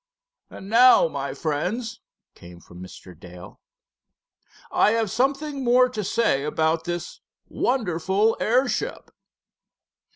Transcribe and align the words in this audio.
"And 0.49 0.67
now, 0.67 1.07
my 1.07 1.35
friends," 1.35 2.01
came 2.33 2.59
from 2.59 2.81
Mr. 2.81 3.13
Dale. 3.15 3.59
"I 4.71 4.93
have 4.93 5.11
something 5.11 5.63
more 5.63 5.89
to 5.89 6.03
say 6.03 6.43
about 6.43 6.85
this 6.85 7.19
wonderful 7.47 8.35
airship." 8.39 9.11